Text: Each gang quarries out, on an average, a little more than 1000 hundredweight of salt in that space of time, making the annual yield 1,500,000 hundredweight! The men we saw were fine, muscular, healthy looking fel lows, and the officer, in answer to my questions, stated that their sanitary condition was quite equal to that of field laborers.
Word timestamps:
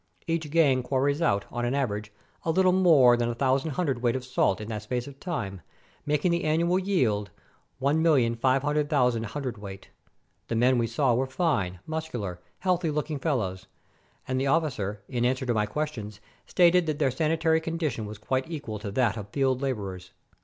Each 0.25 0.49
gang 0.49 0.81
quarries 0.81 1.21
out, 1.21 1.45
on 1.51 1.63
an 1.63 1.75
average, 1.75 2.11
a 2.43 2.49
little 2.49 2.71
more 2.71 3.15
than 3.15 3.27
1000 3.27 3.69
hundredweight 3.69 4.15
of 4.15 4.25
salt 4.25 4.59
in 4.59 4.67
that 4.69 4.81
space 4.81 5.05
of 5.05 5.19
time, 5.19 5.61
making 6.07 6.31
the 6.31 6.43
annual 6.43 6.79
yield 6.79 7.29
1,500,000 7.79 9.25
hundredweight! 9.25 9.89
The 10.47 10.55
men 10.55 10.79
we 10.79 10.87
saw 10.87 11.13
were 11.13 11.27
fine, 11.27 11.81
muscular, 11.85 12.39
healthy 12.61 12.89
looking 12.89 13.19
fel 13.19 13.37
lows, 13.37 13.67
and 14.27 14.41
the 14.41 14.47
officer, 14.47 15.03
in 15.07 15.23
answer 15.23 15.45
to 15.45 15.53
my 15.53 15.67
questions, 15.67 16.19
stated 16.47 16.87
that 16.87 16.97
their 16.97 17.11
sanitary 17.11 17.61
condition 17.61 18.07
was 18.07 18.17
quite 18.17 18.49
equal 18.49 18.79
to 18.79 18.89
that 18.89 19.17
of 19.17 19.29
field 19.29 19.61
laborers. 19.61 20.13